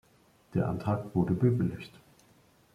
[0.55, 1.91] Der Antrag wurde bewilligt.